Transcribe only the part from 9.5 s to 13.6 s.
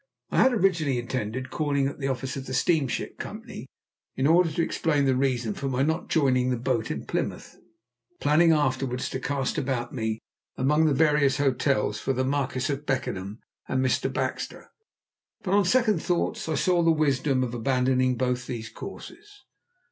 about me, among the various hotels, for the Marquis of Beckenham